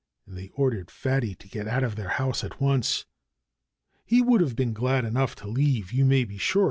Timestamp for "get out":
1.47-1.83